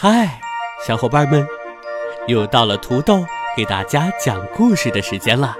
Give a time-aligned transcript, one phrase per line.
[0.00, 0.28] 嗨，
[0.86, 1.44] 小伙伴们，
[2.28, 3.26] 又到了土豆
[3.56, 5.56] 给大家讲故事的时间了。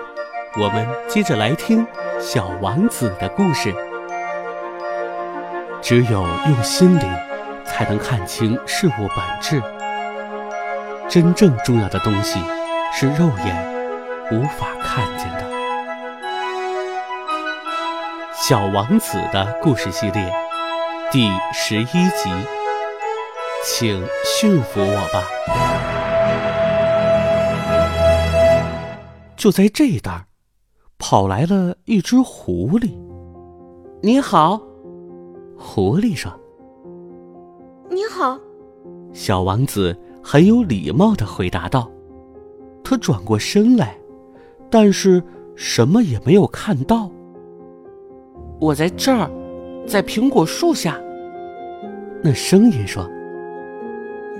[0.57, 1.85] 我们接着来听
[2.21, 3.75] 《小王子》的故事。
[5.83, 7.13] 只有用心灵，
[7.67, 9.61] 才能看清事物本质。
[11.09, 12.39] 真正重要的东西，
[12.93, 13.57] 是肉眼
[14.31, 15.43] 无法看见的。
[18.49, 20.33] 《小王子》的故事系列
[21.11, 22.31] 第十一集，
[23.65, 25.25] 请驯服我吧。
[29.37, 30.25] 就在这一儿，
[30.99, 32.93] 跑来了一只狐狸。
[34.01, 34.61] 你好，
[35.57, 36.33] 狐狸说。
[37.91, 38.39] 你好，
[39.13, 41.91] 小王子很有礼貌的回答道。
[42.85, 43.99] 他转过身来，
[44.71, 45.23] 但是
[45.57, 47.11] 什么也没有看到。
[48.61, 49.31] 我在这儿，
[49.87, 50.99] 在苹果树下。
[52.23, 53.09] 那声音说：“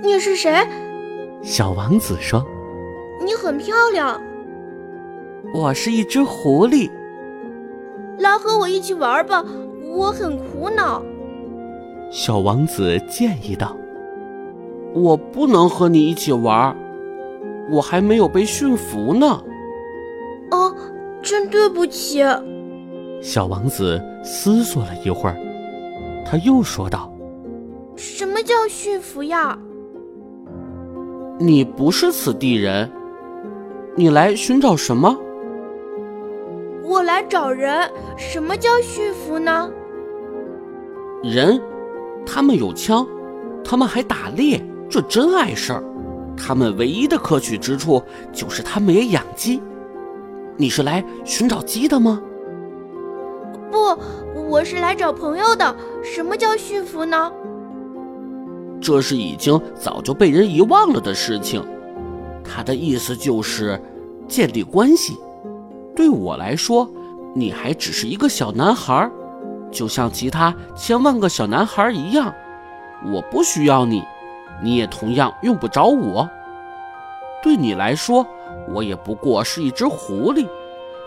[0.03, 0.53] 你是谁？”
[1.41, 2.45] 小王子说
[3.25, 4.21] ：“你很漂亮。”
[5.53, 6.89] 我是一只狐狸。
[8.17, 9.43] 来和我一起玩吧，
[9.93, 11.01] 我很苦恼。
[12.11, 13.75] 小王子建议道
[14.93, 16.75] ：“我不能和你一起玩，
[17.71, 19.41] 我还没有被驯服呢。”
[20.51, 20.75] 哦，
[21.21, 22.21] 真对不起。
[23.21, 25.37] 小王子思索了一会儿，
[26.25, 27.11] 他又说道
[27.95, 29.57] ：“什么叫驯服呀？
[31.41, 32.91] 你不是此地人，
[33.95, 35.17] 你来寻找什么？
[36.83, 37.89] 我来找人。
[38.17, 39.71] 什么叫驯服呢？
[41.23, 41.61] 人，
[42.25, 43.07] 他们有枪，
[43.63, 45.83] 他们还打猎，这真碍事儿。
[46.35, 48.03] 他们唯一的可取之处
[48.33, 49.61] 就是他们也养鸡。
[50.57, 52.21] 你是来寻找鸡的吗？”
[53.71, 53.97] 不，
[54.49, 55.73] 我是来找朋友的。
[56.03, 57.31] 什么叫驯服呢？
[58.81, 61.63] 这是已经早就被人遗忘了的事情。
[62.43, 63.79] 他的意思就是
[64.27, 65.17] 建立关系。
[65.95, 66.89] 对我来说，
[67.35, 69.09] 你还只是一个小男孩，
[69.69, 72.33] 就像其他千万个小男孩一样。
[73.05, 74.03] 我不需要你，
[74.63, 76.27] 你也同样用不着我。
[77.43, 78.25] 对你来说，
[78.73, 80.47] 我也不过是一只狐狸，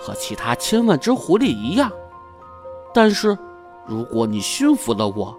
[0.00, 1.91] 和其他千万只狐狸一样。
[2.94, 3.37] 但是，
[3.87, 5.37] 如果你驯服了我，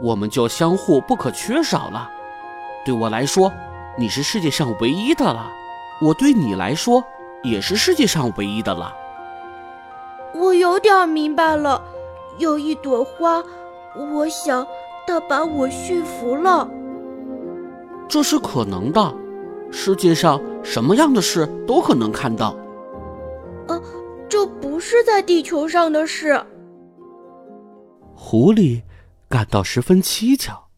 [0.00, 2.10] 我们就相互不可缺少了。
[2.84, 3.52] 对我来说，
[3.98, 5.50] 你是世界上唯一的了；
[6.00, 7.02] 我对你来说，
[7.42, 8.94] 也是世界上唯一的了。
[10.34, 11.82] 我有点明白了。
[12.38, 13.42] 有一朵花，
[14.12, 14.66] 我想
[15.06, 16.68] 它把我驯服了。
[18.06, 19.14] 这是可能的。
[19.70, 22.54] 世界上什么样的事都可能看到。
[23.68, 23.82] 呃，
[24.28, 26.40] 这不是在地球上的事。
[28.14, 28.82] 狐狸
[29.28, 30.70] 感到十分蹊跷。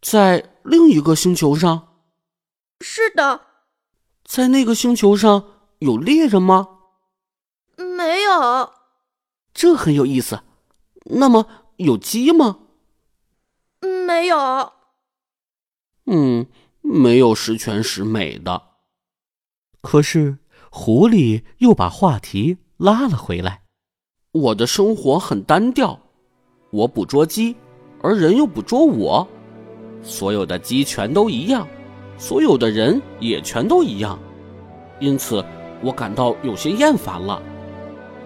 [0.00, 2.02] 在另一个星球上，
[2.80, 3.40] 是的，
[4.24, 5.44] 在那个星球上
[5.78, 6.68] 有猎人吗？
[7.76, 8.72] 没有。
[9.52, 10.42] 这很有意思。
[11.06, 12.58] 那么有鸡吗？
[13.80, 14.72] 没有。
[16.06, 16.46] 嗯，
[16.82, 18.74] 没有十全十美的。
[19.80, 20.38] 可是
[20.70, 23.64] 狐狸又把话题拉了回来。
[24.32, 26.03] 我的生活很单调。
[26.74, 27.54] 我捕捉鸡，
[28.02, 29.24] 而人又捕捉我。
[30.02, 31.68] 所有的鸡全都一样，
[32.18, 34.18] 所有的人也全都一样，
[34.98, 35.44] 因此
[35.80, 37.40] 我感到有些厌烦了。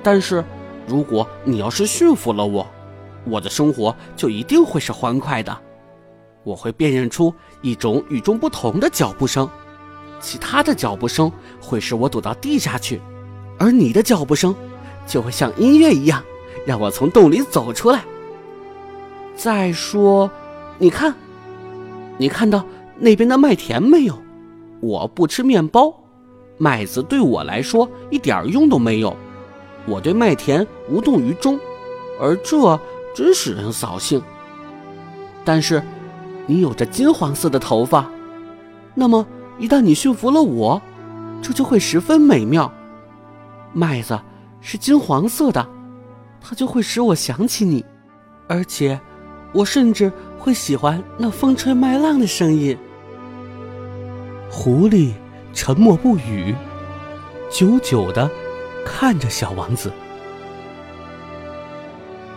[0.03, 0.43] 但是，
[0.87, 2.67] 如果你要是驯服了我，
[3.27, 5.55] 我的生活就一定会是欢快的。
[6.43, 9.47] 我会辨认出一种与众不同的脚步声，
[10.21, 11.31] 其他的脚步声
[11.61, 12.99] 会使我躲到地下去，
[13.59, 14.57] 而你的脚步声
[15.07, 16.25] 就会像音乐一样，
[16.65, 18.03] 让我从洞里走出来。
[19.39, 20.29] 再说，
[20.79, 21.15] 你看，
[22.17, 22.65] 你看到
[22.99, 24.19] 那边的麦田没有？
[24.81, 25.95] 我不吃面包，
[26.57, 29.17] 麦子对我来说一点用都没有。
[29.87, 31.57] 我对麦田无动于衷，
[32.21, 32.79] 而这
[33.15, 34.21] 真使人扫兴。
[35.45, 35.81] 但是，
[36.47, 38.11] 你有着金黄色的头发，
[38.93, 39.25] 那么
[39.57, 40.83] 一旦你驯服了我，
[41.41, 42.73] 这就会十分美妙。
[43.73, 44.19] 麦子
[44.61, 45.65] 是金黄色的，
[46.41, 47.85] 它就会使我想起你，
[48.49, 49.01] 而且。
[49.53, 52.77] 我甚至会喜欢那风吹麦浪的声音。
[54.51, 55.13] 狐狸
[55.53, 56.55] 沉默不语，
[57.51, 58.31] 久久的
[58.85, 59.93] 看着小王子。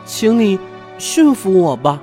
[0.06, 0.60] 请你
[0.98, 2.02] 驯服我吧。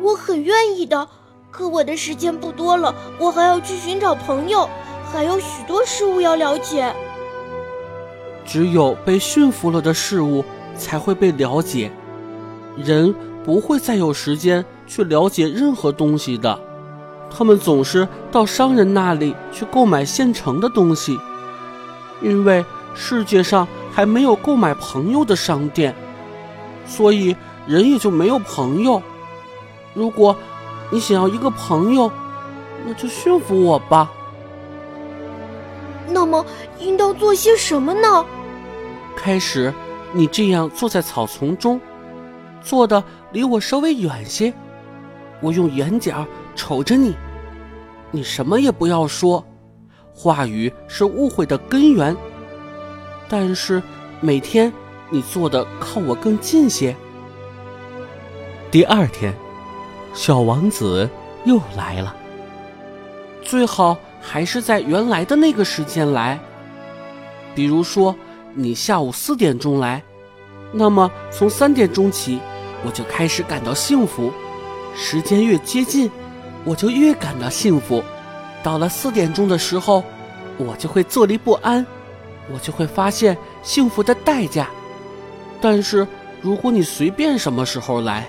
[0.00, 1.08] 我很愿意的，
[1.50, 4.68] 可我的时间不多了，我还要去寻找朋友，
[5.12, 6.94] 还有许多事物要了解。
[8.46, 10.44] 只有被驯服了的事物
[10.74, 11.90] 才会被了解，
[12.76, 13.14] 人
[13.44, 16.58] 不会再有时间去了解任何东西的。
[17.30, 21.18] 他们总是到商人那里去购买现成的东西，
[22.22, 22.64] 因为
[22.94, 25.94] 世界上还没有购买朋友的商店，
[26.86, 27.36] 所以
[27.66, 29.02] 人也就没有朋友。
[29.94, 30.34] 如果
[30.90, 32.10] 你想要一个朋友，
[32.86, 34.10] 那就驯服我吧。
[36.08, 36.44] 那么
[36.78, 38.24] 应当做些什么呢？
[39.14, 39.74] 开始，
[40.12, 41.78] 你这样坐在草丛中，
[42.62, 44.52] 坐的离我稍微远些，
[45.40, 47.14] 我用眼角瞅着你，
[48.10, 49.44] 你什么也不要说，
[50.14, 52.16] 话语是误会的根源。
[53.28, 53.82] 但是
[54.20, 54.72] 每天
[55.10, 56.96] 你坐的靠我更近些。
[58.70, 59.34] 第二天。
[60.14, 61.08] 小王子
[61.44, 62.16] 又来了。
[63.42, 66.40] 最好还是在原来的那个时间来。
[67.54, 68.16] 比如说，
[68.54, 70.02] 你下午四点钟来，
[70.72, 72.40] 那么从三点钟起，
[72.84, 74.32] 我就开始感到幸福。
[74.94, 76.10] 时间越接近，
[76.64, 78.02] 我就越感到幸福。
[78.62, 80.02] 到了四点钟的时候，
[80.56, 81.86] 我就会坐立不安，
[82.52, 84.68] 我就会发现幸福的代价。
[85.60, 86.06] 但是
[86.40, 88.28] 如果你随便什么时候来，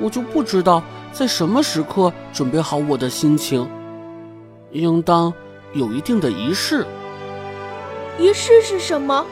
[0.00, 0.82] 我就不知道。
[1.10, 3.66] 在什么时刻准备好我的心情？
[4.72, 5.32] 应当
[5.72, 6.86] 有一定的仪式。
[8.18, 9.24] 仪式是什么？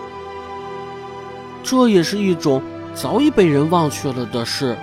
[1.63, 2.63] 这也是一种
[2.97, 4.77] 早已被人忘却了的事。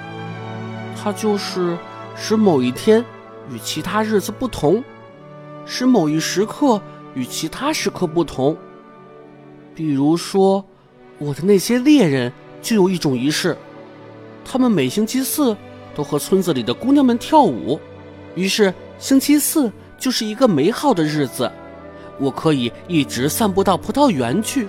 [0.95, 1.77] 它就是
[2.15, 3.03] 使某一天
[3.49, 4.81] 与其他日子不同，
[5.65, 6.79] 使某一时刻
[7.15, 8.55] 与其他时刻不同。
[9.75, 10.63] 比如说，
[11.17, 12.31] 我的那些猎人
[12.61, 13.57] 就有一种仪式，
[14.45, 15.57] 他们每星期四。
[15.95, 17.79] 都和村子里的姑娘们跳舞，
[18.33, 21.51] 于是星期四就是一个美好的日子。
[22.17, 24.67] 我可以一直散步到葡萄园去。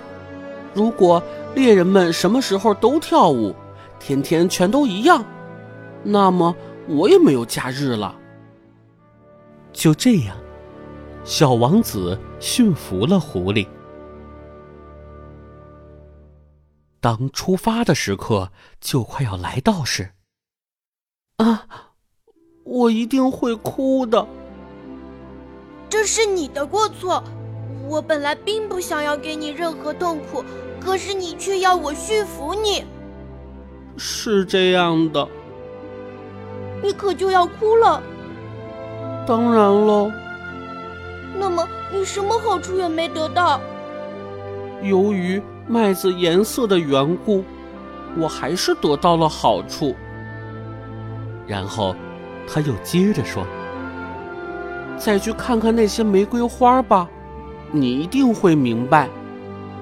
[0.75, 1.23] 如果
[1.55, 3.55] 猎人们什么时候都跳舞，
[3.97, 5.25] 天天全都一样，
[6.03, 6.53] 那么
[6.87, 8.13] 我也没有假日了。
[9.71, 10.35] 就这样，
[11.23, 13.65] 小王子驯服了狐狸。
[16.99, 18.51] 当出发的时刻
[18.81, 20.11] 就快要来到时，
[21.37, 21.67] 啊，
[22.63, 24.27] 我一定会哭的。
[25.87, 27.23] 这是你的过错，
[27.87, 30.43] 我本来并不想要给你任何痛苦，
[30.79, 32.83] 可是你却要我驯服你。
[33.97, 35.27] 是这样的，
[36.83, 38.01] 你可就要哭了。
[39.27, 40.11] 当然喽。
[41.37, 43.59] 那么你什么好处也没得到？
[44.81, 47.43] 由于麦子颜色的缘故，
[48.17, 49.95] 我还是得到了好处。
[51.47, 51.95] 然后，
[52.47, 53.45] 他又接着说
[54.97, 57.09] ：“再去看看那些玫瑰花吧，
[57.71, 59.09] 你一定会明白，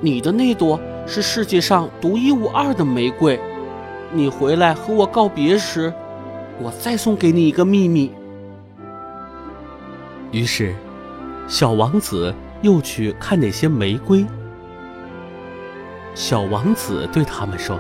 [0.02, 3.40] 你的那朵是世界上独一无二的玫瑰。
[4.12, 5.94] 你回来和我告别时，
[6.62, 8.12] 我再送给你一个秘密。”
[10.32, 10.74] 于是，
[11.48, 14.26] 小王子又去看那些玫瑰。
[16.16, 17.80] 小王子对他们说：“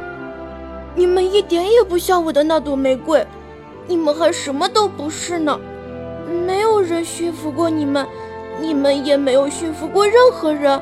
[0.96, 3.26] 你们一点也不像我的那朵玫瑰。”
[3.86, 5.60] 你们还什么都不是呢，
[6.48, 8.08] 没有人驯服过你们，
[8.60, 10.82] 你们也没有驯服过任何人，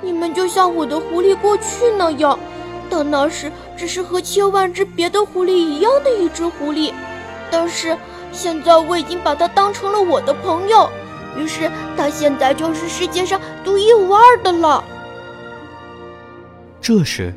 [0.00, 2.38] 你们就像我的狐狸过去那样，
[2.90, 6.92] 到那时只是和千万只别的狐狸一样的一只狐狸，
[7.50, 7.96] 但是
[8.32, 10.90] 现在我已经把它当成了我的朋友，
[11.38, 14.84] 于是它现在就是世界上独一无二的了。
[16.80, 17.32] 这时，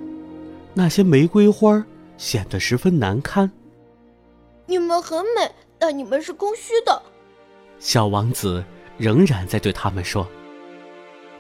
[0.74, 1.86] 那些玫瑰花
[2.18, 3.50] 显得十分难堪。
[4.66, 7.02] 你们很美，但你们是空虚的。
[7.78, 8.64] 小王子
[8.98, 10.26] 仍然在对他们说：“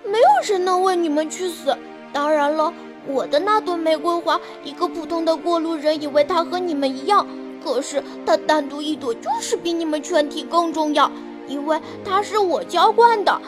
[0.03, 1.75] 没有人能为你们去死。
[2.11, 2.73] 当然了，
[3.07, 7.25] 我的那朵玫瑰花，一个普通的过路人以为它和你们一样，
[7.63, 11.09] 可是它单独一朵就是比你们全体更重要，
[11.47, 13.41] 因为它是我浇灌的，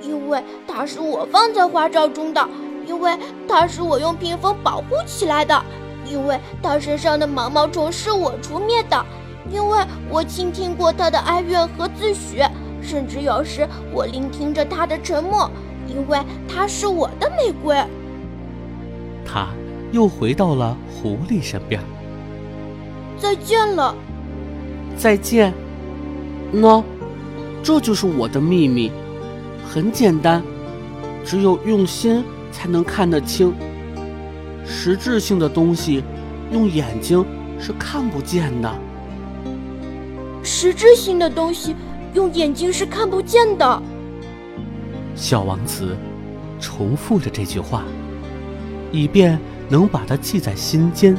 [0.00, 2.48] 因为它是我放在花罩中的，
[2.86, 5.62] 因为它是我用屏风保护起来的，
[6.06, 9.04] 因为它身上的毛毛虫是我除灭的。”
[9.50, 12.48] 因为我倾听过他的哀怨和自诩，
[12.82, 15.50] 甚至有时我聆听着他的沉默，
[15.86, 16.18] 因为
[16.48, 17.76] 他是我的玫瑰。
[19.24, 19.48] 他
[19.92, 21.80] 又回到了狐狸身边。
[23.18, 23.94] 再见了，
[24.96, 25.52] 再见。
[26.54, 26.82] 喏，
[27.62, 28.90] 这就是我的秘密，
[29.64, 30.42] 很简单，
[31.24, 33.54] 只有用心才能看得清。
[34.64, 36.02] 实质性的东西，
[36.50, 37.24] 用眼睛
[37.58, 38.72] 是看不见的。
[40.42, 41.76] 实质性的东西，
[42.14, 43.82] 用眼睛是看不见的。
[45.14, 45.96] 小王子
[46.60, 47.84] 重复着这句话，
[48.90, 49.38] 以便
[49.68, 51.16] 能把它记在心间。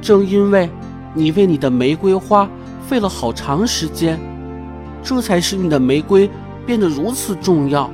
[0.00, 0.68] 正因为
[1.14, 2.48] 你为你的玫瑰花
[2.86, 4.18] 费了好长时间，
[5.02, 6.28] 这才使你的玫瑰
[6.66, 7.90] 变得如此重要。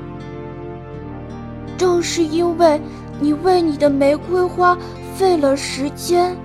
[1.76, 2.80] 正是因为
[3.20, 4.76] 你为你的玫瑰花
[5.14, 6.36] 费了时间，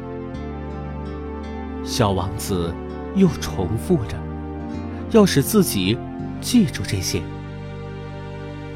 [1.83, 2.73] 小王子
[3.15, 4.15] 又重复着，
[5.15, 5.97] 要使自己
[6.41, 7.21] 记住这些。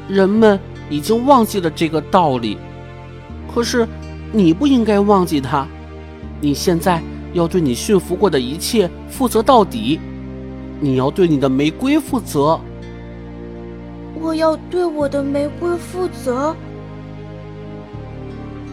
[0.08, 2.56] 人们已经忘记了这个道理，
[3.54, 3.86] 可是
[4.32, 5.66] 你不应该忘记它。
[6.40, 7.02] 你现在
[7.34, 10.00] 要对你驯服过的一切负责到底，
[10.80, 12.58] 你要对你的玫瑰负责。
[14.18, 16.56] 我要对我的玫瑰负责。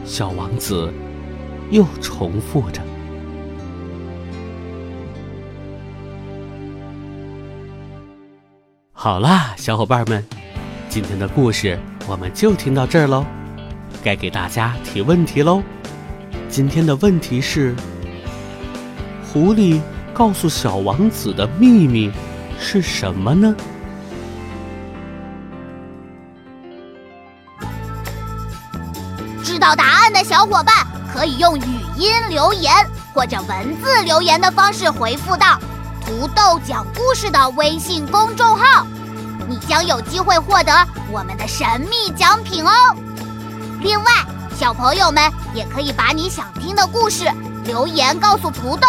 [0.06, 0.90] 小王子
[1.70, 2.82] 又重复着。
[9.08, 10.22] 好啦，小伙伴们，
[10.90, 13.26] 今天的故事我们就听到这儿喽，
[14.04, 15.64] 该给大家提问题喽。
[16.50, 17.74] 今天的问题是：
[19.32, 19.80] 狐狸
[20.14, 22.12] 告诉小王子的秘密
[22.60, 23.56] 是什么呢？
[29.42, 32.74] 知道答案的小伙伴可以用语音留言
[33.14, 35.58] 或者文字留言的方式回复到
[36.06, 38.66] “土豆讲故事”的微信公众号，
[39.68, 40.74] 将有机会获得
[41.12, 42.72] 我们的神秘奖品哦。
[43.82, 44.12] 另外，
[44.58, 47.26] 小朋友们也可以把你想听的故事
[47.66, 48.88] 留言告诉土豆，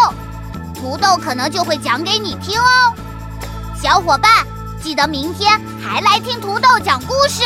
[0.75, 2.94] 土豆可能就会讲给你听哦。
[3.80, 4.30] 小伙伴，
[4.82, 7.42] 记得明天还来听土豆讲故事。